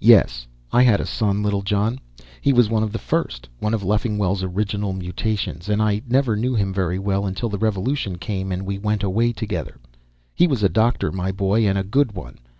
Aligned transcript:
"Yes, 0.00 0.44
I 0.72 0.82
had 0.82 1.00
a 1.00 1.06
son, 1.06 1.40
Littlejohn. 1.44 2.00
He 2.40 2.52
was 2.52 2.68
one 2.68 2.82
of 2.82 2.90
the 2.90 2.98
first, 2.98 3.48
one 3.60 3.74
of 3.74 3.84
Leffingwell's 3.84 4.42
original 4.42 4.92
mutations, 4.92 5.68
and 5.68 5.80
I 5.80 6.02
never 6.08 6.34
knew 6.34 6.56
him 6.56 6.74
very 6.74 6.98
well 6.98 7.24
until 7.26 7.48
the 7.48 7.58
revolution 7.58 8.18
came 8.18 8.50
and 8.50 8.66
we 8.66 8.76
went 8.76 9.04
away 9.04 9.30
together. 9.32 9.78
He 10.34 10.48
was 10.48 10.64
a 10.64 10.68
doctor, 10.68 11.12
my 11.12 11.30
boy, 11.30 11.64
and 11.64 11.78
a 11.78 11.84
good 11.84 12.10
one. 12.10 12.38